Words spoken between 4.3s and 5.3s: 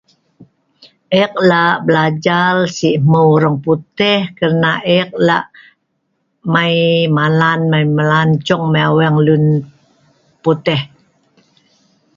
kerna ek